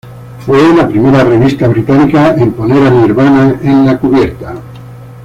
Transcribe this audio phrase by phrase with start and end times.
[0.47, 4.55] Fue la primera revista británica en poner a Nirvana en la cubierta.